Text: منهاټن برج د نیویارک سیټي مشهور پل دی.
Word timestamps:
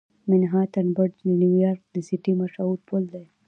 منهاټن 0.29 0.87
برج 0.97 1.13
د 1.19 1.21
نیویارک 1.41 1.81
سیټي 2.07 2.33
مشهور 2.41 2.77
پل 2.87 3.03
دی. 3.13 3.25